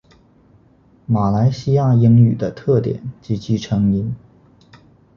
[1.05, 4.15] 马来西亚英语的特点及其成因